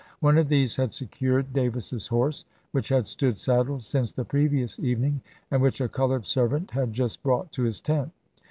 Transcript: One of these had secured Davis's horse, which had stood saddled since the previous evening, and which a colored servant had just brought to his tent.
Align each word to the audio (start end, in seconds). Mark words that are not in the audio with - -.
One 0.19 0.39
of 0.39 0.47
these 0.47 0.77
had 0.77 0.95
secured 0.95 1.53
Davis's 1.53 2.07
horse, 2.07 2.45
which 2.71 2.89
had 2.89 3.05
stood 3.05 3.37
saddled 3.37 3.83
since 3.83 4.11
the 4.11 4.25
previous 4.25 4.79
evening, 4.79 5.21
and 5.51 5.61
which 5.61 5.79
a 5.79 5.87
colored 5.87 6.25
servant 6.25 6.71
had 6.71 6.91
just 6.91 7.21
brought 7.21 7.51
to 7.51 7.61
his 7.65 7.79
tent. 7.79 8.11